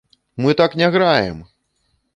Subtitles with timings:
[0.35, 1.47] Мы так не граем!